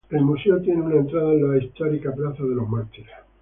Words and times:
El 0.09 0.23
museo 0.25 0.59
tiene 0.63 0.81
una 0.81 0.95
entrada 0.95 1.31
en 1.31 1.47
la 1.47 1.63
histórica 1.63 2.11
Plaza 2.11 2.41
de 2.41 2.55
los 2.55 2.67
Mártires. 2.67 3.11